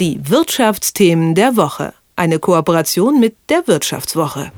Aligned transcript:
Die 0.00 0.18
Wirtschaftsthemen 0.30 1.34
der 1.34 1.58
Woche. 1.58 1.92
Eine 2.16 2.38
Kooperation 2.38 3.20
mit 3.20 3.36
der 3.50 3.66
Wirtschaftswoche. 3.68 4.50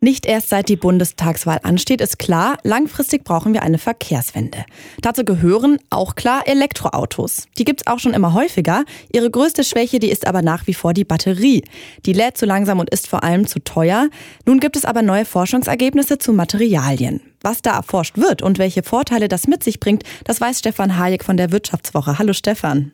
Nicht 0.00 0.26
erst 0.26 0.50
seit 0.50 0.68
die 0.68 0.76
Bundestagswahl 0.76 1.58
ansteht, 1.62 2.02
ist 2.02 2.18
klar, 2.18 2.58
langfristig 2.64 3.24
brauchen 3.24 3.54
wir 3.54 3.62
eine 3.62 3.78
Verkehrswende. 3.78 4.66
Dazu 5.00 5.24
gehören 5.24 5.78
auch 5.88 6.16
klar 6.16 6.46
Elektroautos. 6.46 7.46
Die 7.56 7.64
gibt's 7.64 7.86
auch 7.86 7.98
schon 7.98 8.12
immer 8.12 8.34
häufiger. 8.34 8.84
Ihre 9.10 9.30
größte 9.30 9.64
Schwäche, 9.64 10.00
die 10.00 10.10
ist 10.10 10.26
aber 10.26 10.42
nach 10.42 10.66
wie 10.66 10.74
vor 10.74 10.92
die 10.92 11.04
Batterie. 11.04 11.64
Die 12.04 12.12
lädt 12.12 12.36
zu 12.36 12.44
langsam 12.44 12.78
und 12.78 12.90
ist 12.90 13.08
vor 13.08 13.24
allem 13.24 13.46
zu 13.46 13.60
teuer. 13.60 14.10
Nun 14.44 14.60
gibt 14.60 14.76
es 14.76 14.84
aber 14.84 15.00
neue 15.00 15.24
Forschungsergebnisse 15.24 16.18
zu 16.18 16.34
Materialien. 16.34 17.22
Was 17.40 17.62
da 17.62 17.74
erforscht 17.74 18.18
wird 18.18 18.42
und 18.42 18.58
welche 18.58 18.82
Vorteile 18.82 19.28
das 19.28 19.46
mit 19.46 19.64
sich 19.64 19.80
bringt, 19.80 20.02
das 20.24 20.42
weiß 20.42 20.58
Stefan 20.58 20.98
Hayek 20.98 21.24
von 21.24 21.38
der 21.38 21.52
Wirtschaftswoche. 21.52 22.18
Hallo 22.18 22.34
Stefan. 22.34 22.92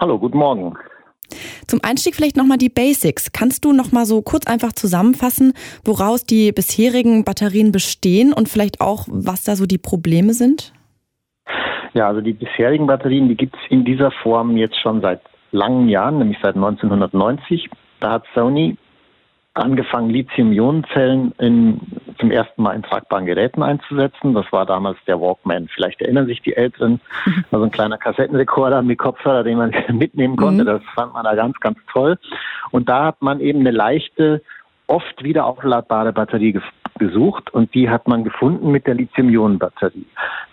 Hallo, 0.00 0.16
guten 0.16 0.38
Morgen. 0.38 0.78
Zum 1.66 1.80
Einstieg 1.82 2.14
vielleicht 2.14 2.36
nochmal 2.36 2.56
die 2.56 2.68
Basics. 2.68 3.32
Kannst 3.32 3.64
du 3.64 3.72
nochmal 3.72 4.06
so 4.06 4.22
kurz 4.22 4.46
einfach 4.46 4.72
zusammenfassen, 4.72 5.54
woraus 5.84 6.24
die 6.24 6.52
bisherigen 6.52 7.24
Batterien 7.24 7.72
bestehen 7.72 8.32
und 8.32 8.48
vielleicht 8.48 8.80
auch, 8.80 9.06
was 9.08 9.42
da 9.42 9.56
so 9.56 9.66
die 9.66 9.76
Probleme 9.76 10.34
sind? 10.34 10.72
Ja, 11.94 12.06
also 12.06 12.20
die 12.20 12.32
bisherigen 12.32 12.86
Batterien, 12.86 13.28
die 13.28 13.34
gibt 13.34 13.56
es 13.56 13.60
in 13.70 13.84
dieser 13.84 14.12
Form 14.22 14.56
jetzt 14.56 14.80
schon 14.80 15.00
seit 15.00 15.20
langen 15.50 15.88
Jahren, 15.88 16.18
nämlich 16.18 16.38
seit 16.40 16.54
1990. 16.54 17.68
Da 17.98 18.12
hat 18.12 18.24
Sony 18.34 18.76
angefangen, 19.54 20.10
Lithium-Ionen-Zellen 20.10 21.34
zum 22.18 22.30
ersten 22.30 22.62
Mal 22.62 22.74
in 22.74 22.82
tragbaren 22.82 23.26
Geräten 23.26 23.62
einzusetzen. 23.62 24.34
Das 24.34 24.50
war 24.52 24.66
damals 24.66 24.98
der 25.06 25.20
Walkman. 25.20 25.68
Vielleicht 25.68 26.00
erinnern 26.00 26.26
sich 26.26 26.42
die 26.42 26.56
Älteren. 26.56 27.00
Also 27.50 27.64
ein 27.64 27.70
kleiner 27.70 27.98
Kassettenrekorder 27.98 28.82
mit 28.82 28.98
Kopfhörer, 28.98 29.42
den 29.42 29.58
man 29.58 29.74
mitnehmen 29.92 30.36
konnte. 30.36 30.62
Mhm. 30.64 30.66
Das 30.66 30.82
fand 30.94 31.14
man 31.14 31.24
da 31.24 31.34
ganz, 31.34 31.58
ganz 31.60 31.78
toll. 31.90 32.18
Und 32.70 32.88
da 32.88 33.06
hat 33.06 33.22
man 33.22 33.40
eben 33.40 33.60
eine 33.60 33.70
leichte, 33.70 34.42
oft 34.86 35.22
wieder 35.22 35.46
aufladbare 35.46 36.12
Batterie 36.12 36.60
gesucht 36.98 37.52
und 37.52 37.74
die 37.74 37.88
hat 37.88 38.08
man 38.08 38.24
gefunden 38.24 38.70
mit 38.70 38.86
der 38.86 38.94
Lithium-Ionen-Batterie. 38.94 40.06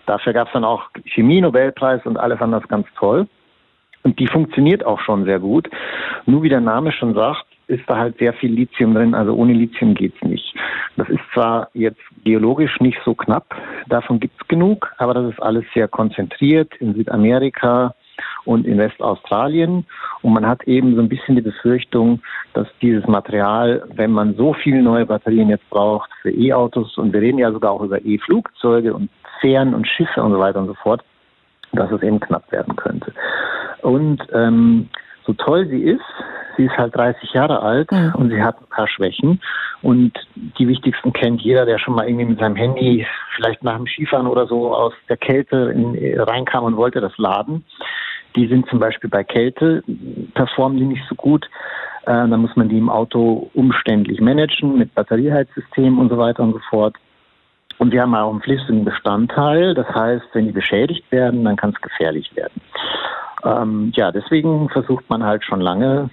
Dafür 0.06 0.32
gab 0.32 0.46
es 0.48 0.52
dann 0.52 0.64
auch 0.64 0.84
Chemie-Nobelpreis 1.04 2.06
und 2.06 2.16
alle 2.16 2.36
fanden 2.36 2.60
das 2.60 2.68
ganz 2.68 2.86
toll. 2.96 3.26
Und 4.02 4.20
die 4.20 4.28
funktioniert 4.28 4.86
auch 4.86 5.00
schon 5.00 5.24
sehr 5.24 5.40
gut. 5.40 5.68
Nur 6.26 6.44
wie 6.44 6.48
der 6.48 6.60
Name 6.60 6.92
schon 6.92 7.14
sagt, 7.14 7.45
ist 7.68 7.82
da 7.88 7.96
halt 7.96 8.18
sehr 8.18 8.32
viel 8.34 8.52
Lithium 8.52 8.94
drin. 8.94 9.14
Also 9.14 9.34
ohne 9.34 9.52
Lithium 9.52 9.94
geht's 9.94 10.22
nicht. 10.22 10.54
Das 10.96 11.08
ist 11.08 11.20
zwar 11.34 11.68
jetzt 11.74 12.00
geologisch 12.24 12.78
nicht 12.80 12.98
so 13.04 13.14
knapp, 13.14 13.54
davon 13.88 14.20
gibt's 14.20 14.46
genug, 14.48 14.92
aber 14.98 15.14
das 15.14 15.32
ist 15.32 15.42
alles 15.42 15.64
sehr 15.74 15.88
konzentriert 15.88 16.74
in 16.76 16.94
Südamerika 16.94 17.94
und 18.44 18.66
in 18.66 18.78
Westaustralien. 18.78 19.84
Und 20.22 20.32
man 20.32 20.46
hat 20.46 20.64
eben 20.64 20.94
so 20.94 21.02
ein 21.02 21.08
bisschen 21.08 21.36
die 21.36 21.42
Befürchtung, 21.42 22.20
dass 22.54 22.66
dieses 22.80 23.06
Material, 23.06 23.86
wenn 23.94 24.12
man 24.12 24.34
so 24.36 24.54
viele 24.54 24.82
neue 24.82 25.06
Batterien 25.06 25.50
jetzt 25.50 25.68
braucht 25.70 26.10
für 26.22 26.30
E-Autos, 26.30 26.96
und 26.96 27.12
wir 27.12 27.20
reden 27.20 27.38
ja 27.38 27.52
sogar 27.52 27.72
auch 27.72 27.82
über 27.82 28.02
E-Flugzeuge 28.04 28.94
und 28.94 29.10
Fähren 29.40 29.74
und 29.74 29.86
Schiffe 29.86 30.22
und 30.22 30.32
so 30.32 30.38
weiter 30.38 30.60
und 30.60 30.68
so 30.68 30.74
fort, 30.74 31.04
dass 31.72 31.90
es 31.90 32.02
eben 32.02 32.20
knapp 32.20 32.50
werden 32.52 32.74
könnte. 32.76 33.12
Und 33.82 34.22
ähm, 34.32 34.88
so 35.26 35.34
toll 35.34 35.66
sie 35.68 35.82
ist, 35.82 36.00
sie 36.56 36.64
ist 36.64 36.76
halt 36.76 36.94
30 36.94 37.32
Jahre 37.32 37.62
alt 37.62 37.90
mhm. 37.90 38.12
und 38.14 38.30
sie 38.30 38.42
hat 38.42 38.60
ein 38.60 38.68
paar 38.68 38.88
Schwächen. 38.88 39.40
Und 39.82 40.12
die 40.34 40.68
wichtigsten 40.68 41.12
kennt 41.12 41.42
jeder, 41.42 41.66
der 41.66 41.78
schon 41.78 41.94
mal 41.94 42.08
irgendwie 42.08 42.24
mit 42.24 42.40
seinem 42.40 42.56
Handy 42.56 43.06
vielleicht 43.36 43.62
nach 43.62 43.76
dem 43.76 43.86
Skifahren 43.86 44.26
oder 44.26 44.46
so 44.46 44.74
aus 44.74 44.94
der 45.08 45.16
Kälte 45.16 45.72
in, 45.74 46.18
reinkam 46.20 46.64
und 46.64 46.76
wollte 46.76 47.00
das 47.00 47.16
laden. 47.18 47.64
Die 48.34 48.46
sind 48.48 48.68
zum 48.68 48.78
Beispiel 48.78 49.08
bei 49.08 49.24
Kälte, 49.24 49.82
performen 50.34 50.78
die 50.78 50.84
nicht 50.84 51.04
so 51.08 51.14
gut. 51.14 51.46
Äh, 52.02 52.12
dann 52.12 52.40
muss 52.40 52.54
man 52.56 52.68
die 52.68 52.78
im 52.78 52.90
Auto 52.90 53.50
umständlich 53.54 54.20
managen 54.20 54.78
mit 54.78 54.94
Batterieheizsystem 54.94 55.98
und 55.98 56.08
so 56.10 56.18
weiter 56.18 56.42
und 56.42 56.52
so 56.52 56.60
fort. 56.70 56.96
Und 57.78 57.92
wir 57.92 58.02
haben 58.02 58.14
auch 58.14 58.30
einen 58.30 58.40
flüssigen 58.40 58.84
Bestandteil. 58.84 59.74
Das 59.74 59.88
heißt, 59.88 60.24
wenn 60.32 60.46
die 60.46 60.52
beschädigt 60.52 61.10
werden, 61.10 61.44
dann 61.44 61.56
kann 61.56 61.70
es 61.70 61.80
gefährlich 61.80 62.34
werden. 62.34 62.60
Ähm, 63.44 63.92
ja, 63.94 64.12
deswegen 64.12 64.68
versucht 64.70 65.08
man 65.08 65.22
halt 65.22 65.44
schon 65.44 65.60
lange 65.60 66.10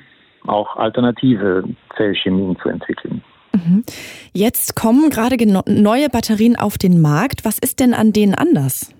auch 0.47 0.75
alternative 0.77 1.63
Zellchemien 1.95 2.57
zu 2.61 2.69
entwickeln. 2.69 3.23
Mhm. 3.53 3.83
Jetzt 4.33 4.75
kommen 4.75 5.09
gerade 5.09 5.37
neue 5.67 6.09
Batterien 6.09 6.55
auf 6.55 6.77
den 6.77 7.01
Markt. 7.01 7.45
Was 7.45 7.59
ist 7.59 7.79
denn 7.79 7.93
an 7.93 8.11
denen 8.11 8.33
anders? 8.33 8.93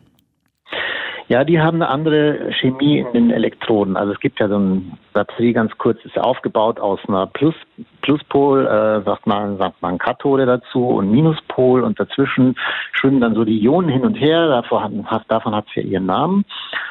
Ja, 1.30 1.44
die 1.44 1.60
haben 1.60 1.82
eine 1.82 1.90
andere 1.90 2.52
Chemie 2.60 3.00
in 3.00 3.14
den 3.14 3.32
Elektroden. 3.32 3.96
Also 3.96 4.14
es 4.14 4.20
gibt 4.20 4.40
ja 4.40 4.50
so 4.50 4.56
eine 4.56 4.82
Batterie, 5.14 5.54
ganz 5.54 5.72
kurz, 5.78 5.98
ist 6.04 6.20
aufgebaut 6.20 6.80
aus 6.80 7.00
einer 7.08 7.28
Plus, 7.28 7.56
Pluspol, 8.02 8.68
äh, 8.68 9.04
sagt 9.04 9.26
man, 9.26 9.58
sagt 9.58 9.82
man 9.82 9.98
Kathode 9.98 10.46
dazu 10.46 10.86
und 10.86 11.10
Minuspol 11.12 11.82
und 11.82 12.00
dazwischen 12.00 12.56
schwimmen 12.92 13.22
dann 13.22 13.36
so 13.36 13.46
die 13.46 13.64
Ionen 13.64 13.90
hin 13.90 14.04
und 14.04 14.16
her, 14.16 14.48
davon 14.48 15.10
hat, 15.10 15.24
davon 15.30 15.56
hat 15.56 15.66
es 15.70 15.76
ja 15.76 15.84
ihren 15.84 16.06
Namen 16.06 16.46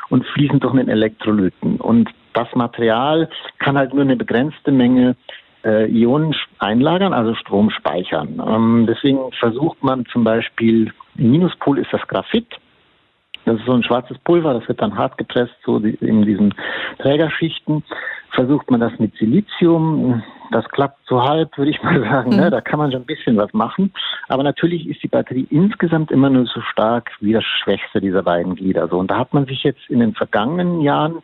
und 0.09 0.27
fließen 0.27 0.61
durch 0.61 0.75
einen 0.75 0.89
Elektrolyten. 0.89 1.77
Und 1.77 2.09
das 2.35 2.49
Material 2.55 3.29
kann 3.59 3.77
halt 3.77 3.93
nur 3.95 4.03
eine 4.03 4.17
begrenzte 4.17 4.73
Menge 4.73 5.17
äh, 5.65 5.87
Ionen 5.87 6.35
einlagern, 6.59 7.13
also 7.13 7.35
Strom 7.35 7.71
speichern. 7.71 8.43
Ähm, 8.47 8.87
deswegen 8.89 9.33
versucht 9.39 9.83
man 9.83 10.07
zum 10.07 10.25
Beispiel, 10.25 10.93
im 11.17 11.31
Minuspol 11.31 11.79
ist 11.79 11.93
das 11.93 12.07
Graphit, 12.09 12.49
das 13.45 13.59
ist 13.59 13.67
so 13.67 13.73
ein 13.73 13.83
schwarzes 13.83 14.19
Pulver, 14.19 14.55
das 14.55 14.69
wird 14.69 14.81
dann 14.81 14.97
hart 14.97 15.19
gepresst, 15.19 15.55
so 15.65 15.79
in 15.79 16.23
diesen 16.25 16.55
Trägerschichten. 16.99 17.83
Versucht 18.31 18.71
man 18.71 18.81
das 18.81 18.93
mit 18.99 19.15
Silizium, 19.17 20.23
das 20.53 20.67
klappt 20.69 21.01
so 21.07 21.23
halb, 21.23 21.57
würde 21.59 21.71
ich 21.71 21.83
mal 21.83 22.01
sagen. 22.11 22.31
Ne? 22.31 22.37
Mhm. 22.37 22.43
Ne? 22.43 22.51
Da 22.51 22.61
kann 22.61 22.79
man 22.79 22.93
schon 22.93 23.03
ein 23.03 23.07
bisschen 23.07 23.37
was 23.37 23.53
machen. 23.53 23.93
Aber 24.29 24.43
natürlich 24.43 24.89
ist 24.89 25.03
die 25.03 25.09
Batterie 25.09 25.47
insgesamt 25.51 26.11
immer 26.11 26.31
nur 26.31 26.47
so 26.47 26.61
stark 26.61 27.11
wie 27.21 27.33
das 27.33 27.45
schwächste 27.45 28.01
dieser 28.01 28.23
beiden 28.23 28.55
Glieder. 28.55 28.89
So. 28.89 28.99
Und 28.99 29.11
da 29.11 29.19
hat 29.19 29.35
man 29.35 29.47
sich 29.47 29.65
jetzt 29.65 29.83
in 29.89 30.01
den 30.01 30.15
vergangenen 30.15 30.81
Jahren 30.81 31.23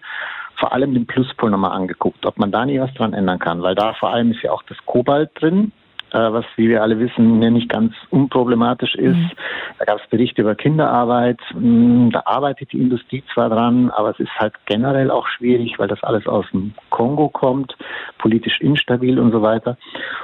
vor 0.59 0.73
allem 0.73 0.95
den 0.95 1.07
Pluspol 1.07 1.51
nochmal 1.51 1.73
angeguckt, 1.73 2.27
ob 2.27 2.39
man 2.39 2.51
da 2.51 2.67
nie 2.67 2.81
was 2.81 2.93
dran 2.95 3.13
ändern 3.13 3.39
kann, 3.39 3.63
weil 3.63 3.75
da 3.75 3.95
vor 3.95 4.11
allem 4.11 4.33
ist 4.33 4.43
ja 4.43 4.53
auch 4.53 4.63
das 4.65 4.77
Kobalt 4.87 5.31
drin, 5.35 5.73
äh, 6.11 6.33
was, 6.33 6.45
wie 6.57 6.69
wir 6.69 6.83
alle 6.83 6.99
wissen, 6.99 7.39
nicht 7.39 7.69
ganz 7.69 7.93
unproblematisch 8.11 8.95
ist. 8.95 9.17
Mhm. 9.17 9.31
Da 9.79 9.85
gab 9.85 10.01
es 10.01 10.09
Berichte 10.09 10.43
über 10.43 10.55
Kinderarbeit. 10.55 11.39
Hm, 11.51 12.11
da 12.13 12.23
arbeitet 12.25 12.73
die 12.73 12.81
Industrie 12.81 13.23
zwar 13.33 13.51
dran, 13.51 13.91
aber 13.91 14.11
es 14.11 14.21
ist 14.21 14.35
halt 14.39 14.55
generell 14.67 15.11
auch 15.11 15.27
schwierig, 15.29 15.79
weil 15.79 15.89
das 15.89 16.03
alles 16.03 16.27
aus 16.27 16.47
dem 16.53 16.73
Kongo 16.91 17.29
kommt, 17.29 17.77
politisch 18.19 18.61
instabil 18.61 19.19
und 19.19 19.33
so 19.33 19.43
weiter. 19.43 19.77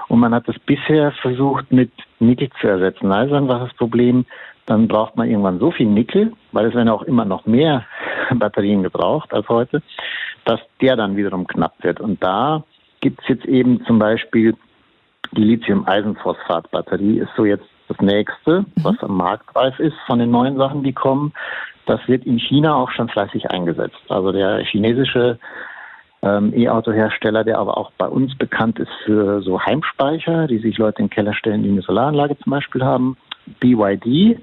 Und 0.09 0.21
man 0.21 0.34
hat 0.34 0.49
das 0.49 0.59
bisher 0.61 1.12
versucht 1.12 1.71
mit 1.71 1.93
Nickel 2.19 2.49
zu 2.61 2.67
ersetzen. 2.67 3.12
Also 3.12 3.34
einfach 3.34 3.61
das 3.61 3.75
Problem, 3.75 4.25
dann 4.66 4.88
braucht 4.88 5.16
man 5.16 5.28
irgendwann 5.28 5.58
so 5.58 5.70
viel 5.70 5.86
Nickel, 5.86 6.32
weil 6.52 6.66
es 6.66 6.75
werden 6.75 6.88
auch 6.88 7.02
immer 7.02 7.25
noch 7.25 7.47
mehr 7.47 7.84
Batterien 8.34 8.82
gebraucht 8.82 9.32
als 9.32 9.48
heute, 9.48 9.82
dass 10.44 10.60
der 10.80 10.97
dann 10.97 11.16
wiederum 11.16 11.47
knapp 11.47 11.75
wird. 11.82 12.00
Und 12.00 12.22
da 12.22 12.64
gibt 13.00 13.20
es 13.22 13.28
jetzt 13.28 13.44
eben 13.44 13.84
zum 13.84 13.98
Beispiel 13.98 14.54
die 15.32 15.44
Lithium-Eisenphosphat-Batterie 15.44 17.19
ist 17.19 17.30
so 17.36 17.44
jetzt 17.44 17.66
das 17.88 17.98
nächste, 18.00 18.60
mhm. 18.60 18.66
was 18.82 18.98
am 19.00 19.16
Markt 19.16 19.54
reif 19.54 19.78
ist 19.78 19.97
von 20.06 20.19
den 20.19 20.30
neuen 20.30 20.56
Sachen, 20.56 20.82
die 20.82 20.92
kommen. 20.92 21.32
Das 21.86 22.00
wird 22.08 22.25
in 22.25 22.38
China 22.38 22.75
auch 22.75 22.91
schon 22.91 23.08
fleißig 23.08 23.50
eingesetzt. 23.50 24.00
Also 24.08 24.32
der 24.32 24.64
chinesische 24.64 25.38
ähm, 26.22 26.52
E-Auto-Hersteller, 26.54 27.44
der 27.44 27.58
aber 27.58 27.76
auch 27.76 27.92
bei 27.98 28.06
uns 28.06 28.36
bekannt 28.36 28.78
ist 28.78 28.92
für 29.04 29.42
so 29.42 29.60
Heimspeicher, 29.60 30.46
die 30.46 30.58
sich 30.58 30.78
Leute 30.78 31.00
in 31.00 31.08
den 31.08 31.14
Keller 31.14 31.34
stellen, 31.34 31.62
die 31.62 31.69
eine 31.69 31.82
Solaranlage 31.82 32.38
zum 32.38 32.50
Beispiel 32.50 32.82
haben, 32.82 33.16
BYD, 33.60 34.41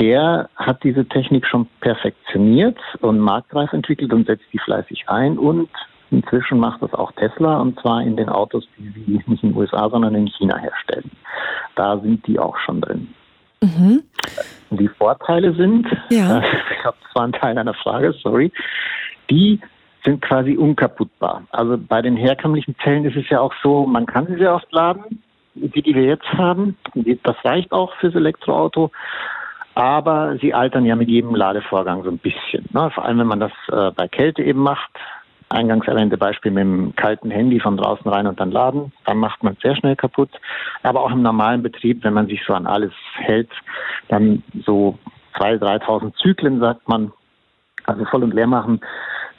der 0.00 0.48
hat 0.56 0.82
diese 0.82 1.06
Technik 1.06 1.46
schon 1.46 1.66
perfektioniert 1.80 2.78
und 3.00 3.18
marktreif 3.18 3.72
entwickelt 3.72 4.12
und 4.12 4.26
setzt 4.26 4.44
die 4.52 4.58
fleißig 4.58 5.08
ein 5.08 5.38
und 5.38 5.68
Inzwischen 6.14 6.58
macht 6.58 6.80
das 6.80 6.94
auch 6.94 7.10
Tesla 7.12 7.58
und 7.58 7.80
zwar 7.80 8.02
in 8.02 8.16
den 8.16 8.28
Autos, 8.28 8.68
die 8.78 8.88
sie 8.90 9.22
nicht 9.26 9.42
in 9.42 9.50
den 9.50 9.56
USA, 9.56 9.88
sondern 9.88 10.14
in 10.14 10.28
China 10.28 10.56
herstellen. 10.58 11.10
Da 11.74 11.98
sind 11.98 12.24
die 12.26 12.38
auch 12.38 12.56
schon 12.58 12.80
drin. 12.80 13.12
Mhm. 13.60 14.02
Die 14.70 14.88
Vorteile 14.88 15.54
sind, 15.54 15.86
ja. 16.10 16.38
ich 16.70 16.82
glaube, 16.82 16.98
das 17.02 17.14
war 17.14 17.24
ein 17.24 17.32
Teil 17.32 17.58
einer 17.58 17.74
Frage, 17.74 18.12
sorry, 18.22 18.52
die 19.30 19.60
sind 20.04 20.20
quasi 20.20 20.56
unkaputtbar. 20.56 21.42
Also 21.50 21.78
bei 21.78 22.02
den 22.02 22.16
herkömmlichen 22.16 22.76
Zellen 22.84 23.04
ist 23.06 23.16
es 23.16 23.28
ja 23.30 23.40
auch 23.40 23.54
so, 23.62 23.86
man 23.86 24.06
kann 24.06 24.26
sie 24.26 24.36
sehr 24.36 24.54
oft 24.54 24.70
laden, 24.70 25.22
die, 25.54 25.82
die 25.82 25.94
wir 25.94 26.04
jetzt 26.04 26.30
haben. 26.34 26.76
Das 27.22 27.36
reicht 27.44 27.72
auch 27.72 27.94
fürs 27.96 28.14
Elektroauto. 28.14 28.90
Aber 29.74 30.36
sie 30.40 30.54
altern 30.54 30.86
ja 30.86 30.94
mit 30.94 31.08
jedem 31.08 31.34
Ladevorgang 31.34 32.04
so 32.04 32.10
ein 32.10 32.18
bisschen. 32.18 32.64
Ne? 32.72 32.90
Vor 32.90 33.04
allem, 33.04 33.18
wenn 33.18 33.26
man 33.26 33.40
das 33.40 33.52
äh, 33.68 33.90
bei 33.90 34.06
Kälte 34.06 34.42
eben 34.42 34.60
macht, 34.60 34.90
eingangs 35.48 35.86
erwähnte 35.86 36.16
Beispiel 36.16 36.52
mit 36.52 36.62
dem 36.62 36.96
kalten 36.96 37.30
Handy 37.30 37.60
von 37.60 37.76
draußen 37.76 38.10
rein 38.10 38.26
und 38.26 38.40
dann 38.40 38.50
laden, 38.50 38.92
dann 39.04 39.18
macht 39.18 39.42
man 39.42 39.54
es 39.54 39.60
sehr 39.60 39.76
schnell 39.76 39.96
kaputt. 39.96 40.30
Aber 40.82 41.02
auch 41.02 41.10
im 41.10 41.22
normalen 41.22 41.62
Betrieb, 41.62 42.04
wenn 42.04 42.14
man 42.14 42.26
sich 42.26 42.40
so 42.46 42.54
an 42.54 42.66
alles 42.66 42.92
hält, 43.14 43.50
dann 44.08 44.42
so 44.64 44.98
2.000, 45.36 45.84
3.000 45.84 46.14
Zyklen, 46.16 46.60
sagt 46.60 46.88
man, 46.88 47.12
also 47.84 48.04
voll 48.06 48.22
und 48.22 48.34
leer 48.34 48.46
machen, 48.46 48.80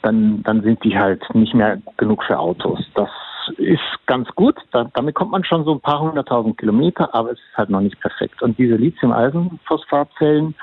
dann, 0.02 0.42
dann 0.42 0.62
sind 0.62 0.84
die 0.84 0.96
halt 0.96 1.22
nicht 1.34 1.54
mehr 1.54 1.78
genug 1.96 2.22
für 2.24 2.38
Autos. 2.38 2.80
Das 2.94 3.10
ist 3.56 3.80
ganz 4.06 4.28
gut. 4.34 4.56
Da, 4.72 4.90
damit 4.94 5.14
kommt 5.14 5.30
man 5.30 5.44
schon 5.44 5.64
so 5.64 5.72
ein 5.72 5.80
paar 5.80 6.00
hunderttausend 6.00 6.58
Kilometer, 6.58 7.14
aber 7.14 7.32
es 7.32 7.38
ist 7.38 7.56
halt 7.56 7.70
noch 7.70 7.80
nicht 7.80 8.00
perfekt. 8.00 8.42
Und 8.42 8.58
diese 8.58 8.76
Lithium-Eisenphosphatzellen 8.76 10.54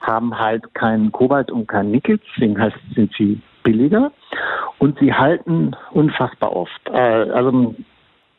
haben 0.00 0.38
halt 0.38 0.62
kein 0.74 1.10
Kobalt 1.12 1.50
und 1.50 1.66
kein 1.66 1.90
Nickel, 1.90 2.18
deswegen 2.18 2.60
heißt, 2.60 2.76
sind 2.94 3.12
sie 3.18 3.40
billiger 3.62 4.12
und 4.78 4.98
sie 5.00 5.12
halten 5.12 5.74
unfassbar 5.92 6.54
oft. 6.54 6.80
Äh, 6.92 7.30
also 7.30 7.74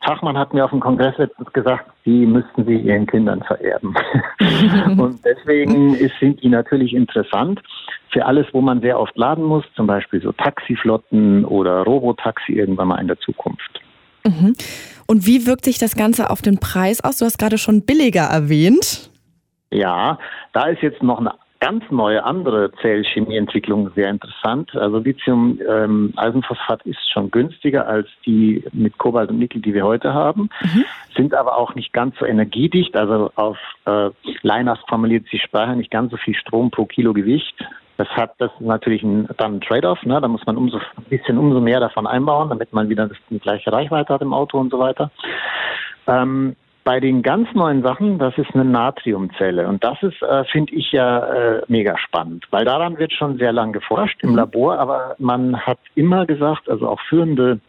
Fachmann 0.04 0.38
hat 0.38 0.54
mir 0.54 0.64
auf 0.64 0.70
dem 0.70 0.80
Kongress 0.80 1.16
letztens 1.18 1.52
gesagt, 1.52 1.90
die 2.06 2.24
müssten 2.24 2.64
sie 2.64 2.76
ihren 2.76 3.06
Kindern 3.06 3.42
vererben. 3.42 3.94
und 4.98 5.22
deswegen 5.24 5.94
ist, 5.94 6.18
sind 6.20 6.42
die 6.42 6.48
natürlich 6.48 6.94
interessant 6.94 7.60
für 8.10 8.26
alles, 8.26 8.46
wo 8.52 8.60
man 8.60 8.80
sehr 8.80 8.98
oft 8.98 9.16
laden 9.16 9.44
muss, 9.44 9.64
zum 9.74 9.86
Beispiel 9.86 10.20
so 10.20 10.32
Taxiflotten 10.32 11.44
oder 11.44 11.82
Robotaxi 11.82 12.52
irgendwann 12.52 12.88
mal 12.88 13.00
in 13.00 13.08
der 13.08 13.18
Zukunft. 13.18 13.80
Mhm. 14.24 14.54
Und 15.06 15.26
wie 15.26 15.46
wirkt 15.46 15.64
sich 15.64 15.78
das 15.78 15.96
Ganze 15.96 16.30
auf 16.30 16.42
den 16.42 16.58
Preis 16.58 17.02
aus? 17.02 17.18
Du 17.18 17.24
hast 17.24 17.38
gerade 17.38 17.58
schon 17.58 17.82
billiger 17.82 18.24
erwähnt. 18.24 19.10
Ja, 19.70 20.18
da 20.52 20.66
ist 20.68 20.82
jetzt 20.82 21.02
noch 21.02 21.18
eine 21.18 21.32
ganz 21.60 21.84
neue 21.90 22.22
andere 22.24 22.70
Zellchemieentwicklung 22.80 23.90
sehr 23.94 24.10
interessant. 24.10 24.74
Also 24.76 24.98
Lithium-Eisenphosphat 24.98 26.82
ähm, 26.84 26.92
ist 26.92 27.12
schon 27.12 27.30
günstiger 27.30 27.86
als 27.86 28.08
die 28.24 28.64
mit 28.72 28.96
Kobalt 28.98 29.30
und 29.30 29.38
Nickel, 29.38 29.60
die 29.60 29.74
wir 29.74 29.84
heute 29.84 30.14
haben, 30.14 30.50
mhm. 30.62 30.84
sind 31.16 31.34
aber 31.34 31.58
auch 31.58 31.74
nicht 31.74 31.92
ganz 31.92 32.14
so 32.18 32.26
energiedicht. 32.26 32.96
Also 32.96 33.32
auf 33.34 33.58
äh, 33.86 34.10
Liners 34.42 34.78
formuliert 34.88 35.26
sich 35.28 35.42
Speicher 35.42 35.74
nicht 35.74 35.90
ganz 35.90 36.12
so 36.12 36.16
viel 36.16 36.34
Strom 36.34 36.70
pro 36.70 36.86
Kilo 36.86 37.12
Gewicht. 37.12 37.56
Das 37.98 38.08
hat 38.08 38.34
das 38.38 38.50
ist 38.52 38.66
natürlich 38.66 39.02
ein, 39.02 39.28
dann 39.36 39.56
ein 39.56 39.60
Trade-off. 39.60 40.02
Ne? 40.04 40.20
Da 40.20 40.28
muss 40.28 40.46
man 40.46 40.56
umso 40.56 40.78
ein 40.78 41.04
bisschen 41.10 41.36
umso 41.36 41.60
mehr 41.60 41.80
davon 41.80 42.06
einbauen, 42.06 42.48
damit 42.48 42.72
man 42.72 42.88
wieder 42.88 43.10
die 43.28 43.38
gleiche 43.38 43.72
Reichweite 43.72 44.14
hat 44.14 44.22
im 44.22 44.32
Auto 44.32 44.58
und 44.58 44.70
so 44.70 44.78
weiter. 44.78 45.10
Ähm, 46.06 46.56
bei 46.84 47.00
den 47.00 47.20
ganz 47.22 47.52
neuen 47.52 47.82
Sachen, 47.82 48.18
das 48.18 48.38
ist 48.38 48.54
eine 48.54 48.64
Natriumzelle. 48.64 49.68
Und 49.68 49.84
das 49.84 50.02
ist, 50.02 50.22
äh, 50.22 50.44
finde 50.44 50.74
ich 50.74 50.90
ja 50.90 51.18
äh, 51.18 51.62
mega 51.68 51.98
spannend, 51.98 52.46
weil 52.50 52.64
daran 52.64 52.98
wird 52.98 53.12
schon 53.12 53.36
sehr 53.36 53.52
lange 53.52 53.72
geforscht 53.72 54.22
im 54.22 54.30
mhm. 54.30 54.36
Labor, 54.36 54.78
aber 54.78 55.14
man 55.18 55.60
hat 55.60 55.78
immer 55.96 56.24
gesagt, 56.24 56.66
also 56.70 56.88
auch 56.88 57.00
führende 57.02 57.60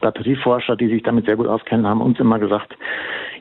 Batterieforscher, 0.00 0.74
die 0.74 0.88
sich 0.88 1.04
damit 1.04 1.26
sehr 1.26 1.36
gut 1.36 1.46
auskennen, 1.46 1.86
haben 1.86 2.00
uns 2.00 2.18
immer 2.18 2.40
gesagt, 2.40 2.74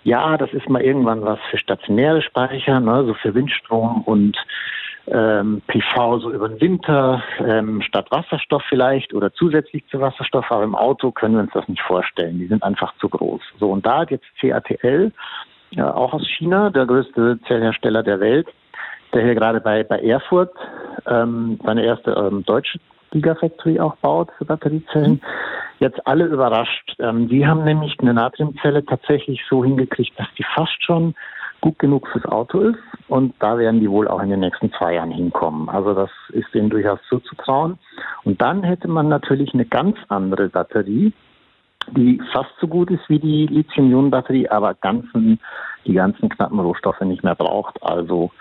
ja, 0.03 0.37
das 0.37 0.53
ist 0.53 0.69
mal 0.69 0.83
irgendwann 0.83 1.23
was 1.23 1.39
für 1.49 1.57
stationäre 1.57 2.21
Speicher, 2.21 2.79
ne, 2.79 3.03
so 3.05 3.15
für 3.15 3.33
Windstrom 3.33 4.03
und 4.03 4.37
ähm, 5.07 5.61
PV 5.67 6.19
so 6.19 6.31
über 6.31 6.49
den 6.49 6.59
Winter 6.59 7.23
ähm, 7.39 7.81
statt 7.81 8.07
Wasserstoff 8.11 8.63
vielleicht 8.67 9.13
oder 9.13 9.33
zusätzlich 9.33 9.85
zu 9.87 9.99
Wasserstoff, 10.01 10.51
aber 10.51 10.63
im 10.63 10.75
Auto 10.75 11.11
können 11.11 11.35
wir 11.35 11.41
uns 11.41 11.53
das 11.53 11.67
nicht 11.67 11.81
vorstellen. 11.81 12.39
Die 12.39 12.47
sind 12.47 12.63
einfach 12.63 12.93
zu 12.99 13.09
groß. 13.09 13.41
So 13.59 13.71
und 13.71 13.85
da 13.85 13.99
hat 13.99 14.11
jetzt 14.11 14.25
CATL, 14.39 15.11
ja, 15.71 15.93
auch 15.93 16.13
aus 16.13 16.27
China, 16.37 16.69
der 16.69 16.85
größte 16.85 17.39
Zellhersteller 17.47 18.03
der 18.03 18.19
Welt, 18.19 18.47
der 19.13 19.23
hier 19.23 19.35
gerade 19.35 19.61
bei, 19.61 19.83
bei 19.83 19.99
Erfurt 19.99 20.51
ähm, 21.05 21.59
seine 21.63 21.83
erste 21.83 22.11
ähm, 22.11 22.43
deutsche 22.43 22.79
Gigafactory 23.11 23.79
auch 23.79 23.95
baut 23.97 24.29
für 24.37 24.45
Batteriezellen, 24.45 25.13
mhm. 25.13 25.21
jetzt 25.79 26.05
alle 26.05 26.25
überrascht. 26.25 26.95
Ähm, 26.99 27.29
die 27.29 27.47
haben 27.47 27.63
nämlich 27.63 27.95
eine 27.99 28.13
Natriumzelle 28.13 28.85
tatsächlich 28.85 29.41
so 29.49 29.63
hingekriegt, 29.63 30.19
dass 30.19 30.27
die 30.37 30.45
fast 30.55 30.83
schon 30.83 31.15
gut 31.61 31.79
genug 31.79 32.07
fürs 32.07 32.25
Auto 32.25 32.59
ist. 32.59 32.79
Und 33.07 33.33
da 33.39 33.57
werden 33.57 33.79
die 33.79 33.89
wohl 33.89 34.07
auch 34.07 34.21
in 34.21 34.29
den 34.29 34.41
nächsten 34.41 34.71
zwei 34.73 34.95
Jahren 34.95 35.11
hinkommen. 35.11 35.69
Also 35.69 35.93
das 35.93 36.09
ist 36.29 36.53
denen 36.53 36.69
durchaus 36.69 36.99
zuzutrauen. 37.09 37.77
Und 38.23 38.41
dann 38.41 38.63
hätte 38.63 38.87
man 38.87 39.07
natürlich 39.07 39.53
eine 39.53 39.65
ganz 39.65 39.97
andere 40.09 40.49
Batterie, 40.49 41.13
die 41.91 42.21
fast 42.33 42.51
so 42.59 42.67
gut 42.67 42.91
ist 42.91 43.07
wie 43.07 43.19
die 43.19 43.45
Lithium-Ionen-Batterie, 43.47 44.49
aber 44.49 44.73
ganzen, 44.73 45.39
die 45.85 45.93
ganzen 45.93 46.29
knappen 46.29 46.59
Rohstoffe 46.59 46.99
nicht 47.01 47.23
mehr 47.23 47.35
braucht. 47.35 47.81
Also 47.81 48.31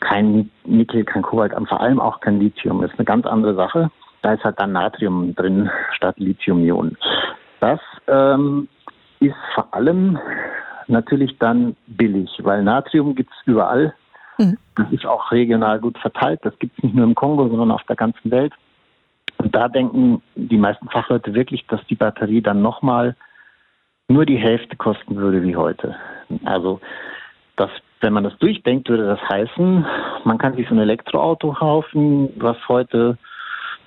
kein 0.00 0.50
Nickel, 0.64 1.04
kein 1.04 1.22
Kobalt, 1.22 1.54
vor 1.68 1.80
allem 1.80 2.00
auch 2.00 2.20
kein 2.20 2.38
Lithium. 2.38 2.82
Das 2.82 2.92
ist 2.92 2.98
eine 2.98 3.06
ganz 3.06 3.26
andere 3.26 3.54
Sache. 3.54 3.90
Da 4.22 4.34
ist 4.34 4.44
halt 4.44 4.60
dann 4.60 4.72
Natrium 4.72 5.34
drin 5.34 5.70
statt 5.92 6.18
Lithium-Ionen. 6.18 6.98
Das 7.60 7.80
ähm, 8.08 8.68
ist 9.20 9.36
vor 9.54 9.72
allem 9.72 10.18
natürlich 10.88 11.38
dann 11.38 11.76
billig, 11.86 12.30
weil 12.42 12.62
Natrium 12.62 13.14
gibt 13.14 13.30
es 13.32 13.46
überall. 13.46 13.94
Mhm. 14.38 14.58
Das 14.76 14.90
ist 14.92 15.06
auch 15.06 15.30
regional 15.32 15.80
gut 15.80 15.98
verteilt. 15.98 16.40
Das 16.42 16.58
gibt 16.58 16.76
es 16.78 16.84
nicht 16.84 16.94
nur 16.94 17.04
im 17.04 17.14
Kongo, 17.14 17.48
sondern 17.48 17.70
auf 17.70 17.82
der 17.84 17.96
ganzen 17.96 18.30
Welt. 18.30 18.52
Und 19.38 19.54
da 19.54 19.68
denken 19.68 20.22
die 20.34 20.56
meisten 20.56 20.88
Fachleute 20.88 21.34
wirklich, 21.34 21.66
dass 21.66 21.84
die 21.86 21.94
Batterie 21.94 22.42
dann 22.42 22.62
nochmal 22.62 23.16
nur 24.08 24.24
die 24.24 24.38
Hälfte 24.38 24.76
kosten 24.76 25.16
würde 25.16 25.42
wie 25.42 25.56
heute. 25.56 25.96
Also, 26.44 26.80
das, 27.56 27.70
wenn 28.00 28.12
man 28.12 28.24
das 28.24 28.36
durchdenkt, 28.38 28.88
würde 28.88 29.06
das 29.06 29.20
heißen, 29.28 29.86
man 30.24 30.38
kann 30.38 30.54
sich 30.54 30.68
so 30.68 30.74
ein 30.74 30.80
Elektroauto 30.80 31.52
kaufen, 31.52 32.30
was 32.36 32.56
heute 32.68 33.18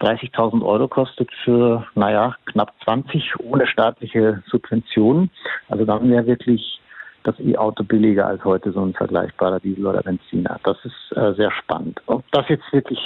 30.000 0.01 0.65
Euro 0.65 0.87
kostet 0.87 1.29
für, 1.43 1.85
naja, 1.95 2.35
knapp 2.45 2.73
20 2.83 3.39
ohne 3.39 3.67
staatliche 3.67 4.43
Subventionen. 4.47 5.29
Also 5.67 5.85
dann 5.85 6.09
wäre 6.09 6.25
wirklich 6.25 6.79
das 7.23 7.39
E-Auto 7.39 7.83
billiger 7.83 8.27
als 8.27 8.43
heute 8.43 8.71
so 8.71 8.81
ein 8.81 8.93
vergleichbarer 8.93 9.59
Diesel 9.59 9.85
oder 9.85 10.01
Benziner. 10.01 10.59
Das 10.63 10.77
ist 10.83 11.17
äh, 11.17 11.33
sehr 11.33 11.51
spannend. 11.51 12.01
Ob 12.07 12.23
das 12.31 12.47
jetzt 12.49 12.71
wirklich 12.71 12.99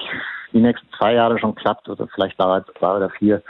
die 0.51 0.60
nächsten 0.60 0.88
zwei 0.98 1.13
Jahre 1.13 1.39
schon 1.39 1.56
klappt 1.56 1.89
oder 1.89 2.07
vielleicht 2.13 2.39
dauert 2.39 2.68
es 2.68 2.75
zwei 2.80 2.95
oder 2.95 3.10
vier, 3.10 3.42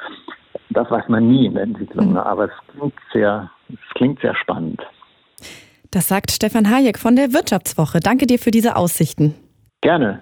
das 0.69 0.89
weiß 0.89 1.07
man 1.09 1.27
nie 1.27 1.45
in 1.45 1.53
der 1.53 1.63
Entwicklung. 1.63 2.07
Mhm. 2.09 2.13
Ne? 2.13 2.25
Aber 2.25 2.45
es 2.45 2.51
klingt 2.71 2.93
sehr, 3.11 3.49
es 3.69 3.93
klingt 3.95 4.19
sehr 4.21 4.35
spannend. 4.35 4.81
Das 5.91 6.07
sagt 6.07 6.31
Stefan 6.31 6.69
Hayek 6.69 6.97
von 6.97 7.15
der 7.15 7.33
Wirtschaftswoche. 7.33 7.99
Danke 7.99 8.25
dir 8.25 8.39
für 8.39 8.51
diese 8.51 8.75
Aussichten. 8.75 9.35
Gerne. 9.81 10.21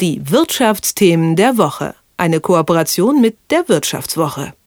Die 0.00 0.30
Wirtschaftsthemen 0.30 1.34
der 1.34 1.58
Woche. 1.58 1.94
Eine 2.18 2.40
Kooperation 2.40 3.20
mit 3.20 3.36
der 3.50 3.68
Wirtschaftswoche. 3.68 4.52